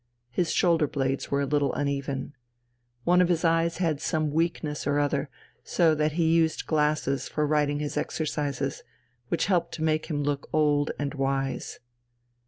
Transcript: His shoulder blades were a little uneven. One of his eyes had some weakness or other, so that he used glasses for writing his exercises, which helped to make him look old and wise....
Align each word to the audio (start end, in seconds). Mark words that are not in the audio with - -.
His 0.31 0.51
shoulder 0.51 0.87
blades 0.87 1.29
were 1.29 1.41
a 1.41 1.45
little 1.45 1.75
uneven. 1.75 2.33
One 3.03 3.21
of 3.21 3.29
his 3.29 3.45
eyes 3.45 3.77
had 3.77 4.01
some 4.01 4.31
weakness 4.31 4.87
or 4.87 4.97
other, 4.97 5.29
so 5.63 5.93
that 5.93 6.13
he 6.13 6.33
used 6.33 6.65
glasses 6.65 7.29
for 7.29 7.45
writing 7.45 7.77
his 7.77 7.97
exercises, 7.97 8.83
which 9.27 9.45
helped 9.45 9.75
to 9.75 9.83
make 9.83 10.07
him 10.07 10.23
look 10.23 10.49
old 10.53 10.89
and 10.97 11.13
wise.... 11.13 11.79